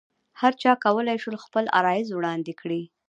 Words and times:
هرچا 0.41 0.71
کولای 0.83 1.17
شول 1.23 1.37
خپل 1.45 1.65
عرایض 1.79 2.07
وړاندې 2.13 2.53
کړي. 2.61 2.81